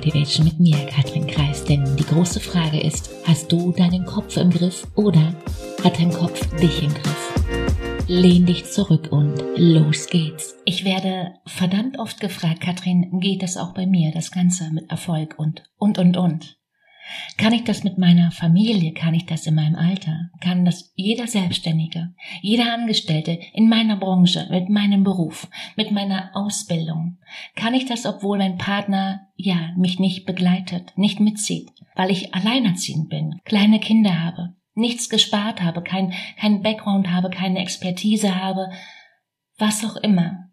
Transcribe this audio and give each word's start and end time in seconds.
Motivation 0.00 0.46
mit 0.46 0.58
mir, 0.58 0.86
Katrin 0.86 1.26
Kreis. 1.26 1.62
Denn 1.62 1.84
die 1.94 2.06
große 2.06 2.40
Frage 2.40 2.80
ist, 2.80 3.10
hast 3.26 3.52
du 3.52 3.70
deinen 3.72 4.06
Kopf 4.06 4.38
im 4.38 4.48
Griff 4.48 4.86
oder 4.94 5.34
hat 5.84 5.98
dein 5.98 6.10
Kopf 6.10 6.40
dich 6.56 6.82
im 6.82 6.88
Griff? 6.88 8.06
Lehn 8.08 8.46
dich 8.46 8.64
zurück 8.64 9.08
und 9.10 9.34
los 9.56 10.06
geht's. 10.06 10.56
Ich 10.64 10.86
werde 10.86 11.34
verdammt 11.44 11.98
oft 11.98 12.18
gefragt, 12.18 12.62
Katrin, 12.62 13.20
geht 13.20 13.42
das 13.42 13.58
auch 13.58 13.74
bei 13.74 13.84
mir, 13.84 14.10
das 14.10 14.30
Ganze 14.30 14.70
mit 14.72 14.90
Erfolg 14.90 15.34
und, 15.36 15.64
und, 15.76 15.98
und, 15.98 16.16
und. 16.16 16.59
Kann 17.36 17.52
ich 17.52 17.64
das 17.64 17.84
mit 17.84 17.98
meiner 17.98 18.30
Familie? 18.30 18.92
Kann 18.92 19.14
ich 19.14 19.26
das 19.26 19.46
in 19.46 19.54
meinem 19.54 19.76
Alter? 19.76 20.30
Kann 20.40 20.64
das 20.64 20.92
jeder 20.94 21.26
Selbstständige, 21.26 22.14
jeder 22.42 22.72
Angestellte 22.72 23.38
in 23.52 23.68
meiner 23.68 23.96
Branche, 23.96 24.46
mit 24.50 24.68
meinem 24.68 25.04
Beruf, 25.04 25.48
mit 25.76 25.90
meiner 25.90 26.30
Ausbildung? 26.34 27.18
Kann 27.56 27.74
ich 27.74 27.86
das, 27.86 28.06
obwohl 28.06 28.38
mein 28.38 28.58
Partner, 28.58 29.28
ja, 29.36 29.72
mich 29.76 29.98
nicht 29.98 30.26
begleitet, 30.26 30.92
nicht 30.96 31.20
mitzieht, 31.20 31.70
weil 31.94 32.10
ich 32.10 32.34
alleinerziehend 32.34 33.08
bin, 33.08 33.40
kleine 33.44 33.80
Kinder 33.80 34.22
habe, 34.22 34.54
nichts 34.74 35.08
gespart 35.08 35.62
habe, 35.62 35.82
kein, 35.82 36.12
kein 36.38 36.62
Background 36.62 37.10
habe, 37.10 37.30
keine 37.30 37.60
Expertise 37.60 38.40
habe, 38.40 38.70
was 39.58 39.84
auch 39.84 39.96
immer? 39.96 40.50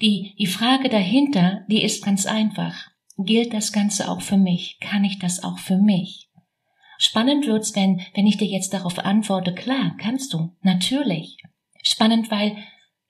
Die, 0.00 0.34
die 0.38 0.46
Frage 0.46 0.88
dahinter, 0.88 1.64
die 1.68 1.82
ist 1.82 2.04
ganz 2.04 2.26
einfach 2.26 2.90
gilt 3.18 3.52
das 3.52 3.72
Ganze 3.72 4.10
auch 4.10 4.20
für 4.20 4.36
mich? 4.36 4.78
Kann 4.80 5.04
ich 5.04 5.18
das 5.18 5.42
auch 5.42 5.58
für 5.58 5.78
mich? 5.78 6.30
Spannend 6.98 7.46
wird's, 7.46 7.74
wenn, 7.76 8.00
wenn 8.14 8.26
ich 8.26 8.38
dir 8.38 8.48
jetzt 8.48 8.72
darauf 8.72 8.98
antworte, 8.98 9.54
klar, 9.54 9.96
kannst 9.98 10.32
du, 10.32 10.56
natürlich. 10.62 11.36
Spannend, 11.82 12.30
weil 12.30 12.56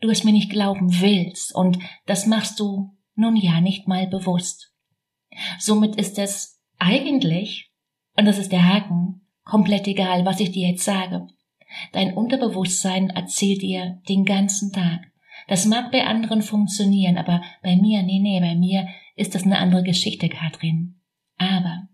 du 0.00 0.11
es 0.11 0.24
mir 0.24 0.33
nicht 0.33 0.50
glauben 0.50 1.00
willst 1.00 1.55
und 1.55 1.78
das 2.05 2.27
machst 2.27 2.59
du 2.61 2.97
nun 3.14 3.37
ja 3.37 3.61
nicht 3.61 3.88
mal 3.88 4.06
bewusst. 4.06 4.73
Somit 5.59 5.97
ist 5.97 6.19
es 6.19 6.61
eigentlich, 6.78 7.70
und 8.16 8.27
das 8.27 8.38
ist 8.38 8.53
der 8.53 8.69
Haken, 8.69 9.27
komplett 9.44 9.86
egal, 9.86 10.25
was 10.25 10.41
ich 10.41 10.50
dir 10.50 10.69
jetzt 10.69 10.84
sage. 10.84 11.27
Dein 11.92 12.14
Unterbewusstsein 12.14 13.11
erzählt 13.11 13.62
dir 13.62 14.00
den 14.09 14.25
ganzen 14.25 14.72
Tag. 14.72 15.12
Das 15.47 15.64
mag 15.64 15.92
bei 15.92 16.05
anderen 16.05 16.42
funktionieren, 16.42 17.16
aber 17.16 17.42
bei 17.62 17.77
mir, 17.77 18.02
nee, 18.02 18.19
nee, 18.19 18.41
bei 18.41 18.56
mir 18.56 18.89
ist 19.14 19.34
das 19.34 19.44
eine 19.44 19.58
andere 19.58 19.83
Geschichte, 19.83 20.28
Katrin. 20.28 21.00
Aber 21.36 21.88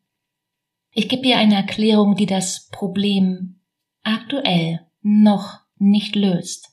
ich 0.91 1.09
gebe 1.09 1.22
dir 1.22 1.39
eine 1.39 1.56
Erklärung, 1.56 2.17
die 2.17 2.27
das 2.27 2.69
Problem 2.70 3.61
aktuell 4.03 4.86
noch 5.03 5.61
nicht 5.77 6.17
löst. 6.17 6.70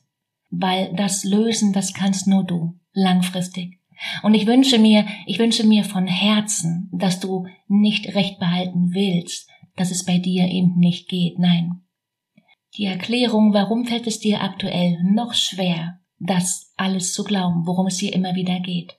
Weil 0.50 0.92
das 0.94 1.24
Lösen, 1.24 1.72
das 1.72 1.94
kannst 1.94 2.26
nur 2.26 2.44
du, 2.44 2.78
langfristig. 2.92 3.78
Und 4.22 4.34
ich 4.34 4.46
wünsche 4.46 4.78
mir, 4.78 5.06
ich 5.26 5.38
wünsche 5.38 5.66
mir 5.66 5.84
von 5.84 6.06
Herzen, 6.06 6.90
dass 6.92 7.20
du 7.20 7.46
nicht 7.68 8.14
recht 8.14 8.38
behalten 8.38 8.94
willst, 8.94 9.48
dass 9.76 9.90
es 9.90 10.04
bei 10.04 10.18
dir 10.18 10.48
eben 10.48 10.78
nicht 10.78 11.08
geht. 11.08 11.38
Nein. 11.38 11.82
Die 12.76 12.86
Erklärung, 12.86 13.52
warum 13.52 13.84
fällt 13.84 14.06
es 14.06 14.20
dir 14.20 14.42
aktuell 14.42 15.02
noch 15.02 15.34
schwer, 15.34 15.99
das 16.20 16.72
alles 16.76 17.12
zu 17.12 17.24
glauben, 17.24 17.66
worum 17.66 17.86
es 17.86 17.98
hier 17.98 18.12
immer 18.12 18.34
wieder 18.34 18.60
geht. 18.60 18.96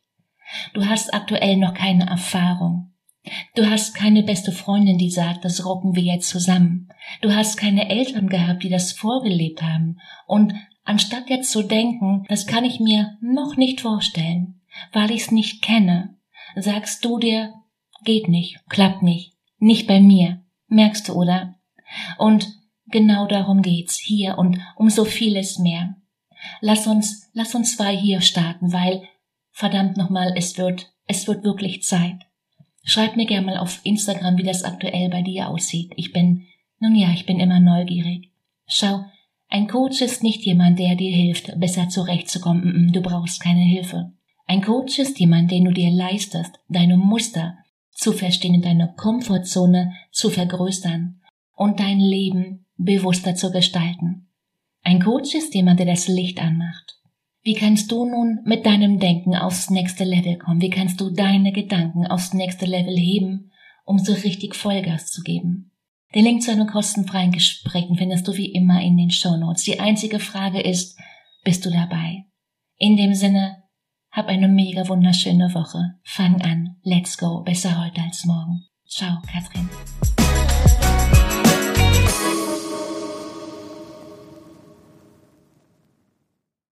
Du 0.73 0.85
hast 0.85 1.13
aktuell 1.13 1.55
noch 1.55 1.73
keine 1.73 2.07
Erfahrung. 2.07 2.91
Du 3.55 3.69
hast 3.69 3.93
keine 3.93 4.23
beste 4.23 4.51
Freundin, 4.51 4.97
die 4.97 5.11
sagt, 5.11 5.45
das 5.45 5.63
rocken 5.63 5.95
wir 5.95 6.01
jetzt 6.01 6.29
zusammen. 6.29 6.89
Du 7.21 7.33
hast 7.33 7.55
keine 7.55 7.89
Eltern 7.89 8.27
gehabt, 8.27 8.63
die 8.63 8.69
das 8.69 8.91
vorgelebt 8.91 9.61
haben. 9.61 9.99
Und 10.25 10.55
anstatt 10.83 11.29
jetzt 11.29 11.51
zu 11.51 11.61
denken, 11.61 12.25
das 12.27 12.47
kann 12.47 12.65
ich 12.65 12.79
mir 12.79 13.17
noch 13.21 13.55
nicht 13.55 13.81
vorstellen, 13.81 14.61
weil 14.91 15.11
ich 15.11 15.21
es 15.21 15.31
nicht 15.31 15.61
kenne, 15.61 16.17
sagst 16.55 17.05
du 17.05 17.19
dir, 17.19 17.53
geht 18.03 18.27
nicht, 18.27 18.59
klappt 18.67 19.03
nicht, 19.03 19.35
nicht 19.59 19.85
bei 19.85 19.99
mir. 20.01 20.43
Merkst 20.67 21.09
du, 21.09 21.13
oder? 21.13 21.55
Und 22.17 22.47
genau 22.87 23.27
darum 23.27 23.61
geht's 23.61 23.99
hier 23.99 24.37
und 24.39 24.59
um 24.75 24.89
so 24.89 25.05
vieles 25.05 25.59
mehr. 25.59 25.95
Lass 26.59 26.87
uns, 26.87 27.29
lass 27.33 27.55
uns 27.55 27.75
zwei 27.75 27.95
hier 27.95 28.21
starten, 28.21 28.73
weil 28.73 29.03
verdammt 29.51 29.97
nochmal, 29.97 30.33
es 30.35 30.57
wird, 30.57 30.91
es 31.07 31.27
wird 31.27 31.43
wirklich 31.43 31.83
Zeit. 31.83 32.19
Schreib 32.83 33.15
mir 33.15 33.25
gerne 33.25 33.45
mal 33.45 33.57
auf 33.57 33.79
Instagram, 33.83 34.37
wie 34.37 34.43
das 34.43 34.63
aktuell 34.63 35.09
bei 35.09 35.21
dir 35.21 35.49
aussieht. 35.49 35.93
Ich 35.95 36.11
bin, 36.11 36.47
nun 36.79 36.95
ja, 36.95 37.11
ich 37.11 37.25
bin 37.25 37.39
immer 37.39 37.59
neugierig. 37.59 38.31
Schau, 38.67 39.05
ein 39.49 39.67
Coach 39.67 40.01
ist 40.01 40.23
nicht 40.23 40.45
jemand, 40.45 40.79
der 40.79 40.95
dir 40.95 41.15
hilft, 41.15 41.59
besser 41.59 41.89
zurechtzukommen. 41.89 42.91
Du 42.93 43.01
brauchst 43.01 43.41
keine 43.41 43.61
Hilfe. 43.61 44.13
Ein 44.47 44.61
Coach 44.61 44.97
ist 44.97 45.19
jemand, 45.19 45.51
den 45.51 45.65
du 45.65 45.71
dir 45.71 45.91
leistest, 45.91 46.59
deine 46.69 46.97
Muster 46.97 47.57
zu 47.91 48.13
verstehen, 48.13 48.61
deine 48.61 48.93
Komfortzone 48.97 49.93
zu 50.11 50.29
vergrößern 50.29 51.21
und 51.55 51.79
dein 51.79 51.99
Leben 51.99 52.65
bewusster 52.77 53.35
zu 53.35 53.51
gestalten. 53.51 54.30
Ein 54.83 55.01
Coach 55.01 55.35
ist 55.35 55.53
jemand, 55.53 55.79
der 55.79 55.85
das 55.85 56.07
Licht 56.07 56.41
anmacht. 56.41 56.97
Wie 57.43 57.53
kannst 57.53 57.91
du 57.91 58.05
nun 58.05 58.39
mit 58.45 58.65
deinem 58.65 58.99
Denken 58.99 59.35
aufs 59.35 59.69
nächste 59.69 60.03
Level 60.03 60.37
kommen? 60.37 60.61
Wie 60.61 60.69
kannst 60.69 61.01
du 61.01 61.09
deine 61.09 61.51
Gedanken 61.51 62.05
aufs 62.07 62.33
nächste 62.33 62.65
Level 62.65 62.95
heben, 62.95 63.51
um 63.85 63.99
so 63.99 64.13
richtig 64.13 64.55
Vollgas 64.55 65.07
zu 65.07 65.21
geben? 65.21 65.71
Den 66.13 66.25
Link 66.25 66.43
zu 66.43 66.51
einem 66.51 66.67
kostenfreien 66.67 67.31
Gespräch 67.31 67.85
findest 67.95 68.27
du 68.27 68.35
wie 68.35 68.51
immer 68.51 68.81
in 68.81 68.97
den 68.97 69.11
Show 69.11 69.37
Notes. 69.37 69.63
Die 69.63 69.79
einzige 69.79 70.19
Frage 70.19 70.59
ist, 70.59 70.99
bist 71.43 71.65
du 71.65 71.69
dabei? 71.69 72.25
In 72.77 72.97
dem 72.97 73.13
Sinne, 73.13 73.63
hab 74.11 74.27
eine 74.27 74.47
mega 74.47 74.87
wunderschöne 74.87 75.53
Woche. 75.53 75.95
Fang 76.03 76.41
an. 76.41 76.75
Let's 76.83 77.17
go. 77.17 77.43
Besser 77.43 77.83
heute 77.83 78.01
als 78.01 78.25
morgen. 78.25 78.65
Ciao, 78.87 79.21
Katrin. 79.31 79.69